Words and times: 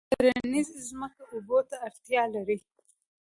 کرنیزې 0.13 0.79
ځمکې 0.89 1.23
اوبو 1.31 1.57
ته 1.69 1.75
اړتیا 1.87 2.23
لري. 2.35 2.57